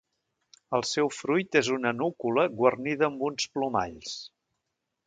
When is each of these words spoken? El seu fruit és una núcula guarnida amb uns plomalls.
El 0.77 0.85
seu 0.91 1.11
fruit 1.17 1.59
és 1.61 1.69
una 1.75 1.93
núcula 1.99 2.47
guarnida 2.63 3.09
amb 3.13 3.25
uns 3.31 3.51
plomalls. 3.59 4.21